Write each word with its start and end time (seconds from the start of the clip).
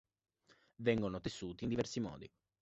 Vengono 0.77 1.19
tessuti 1.19 1.63
in 1.63 1.69
diversi 1.69 1.99
modi. 1.99 2.27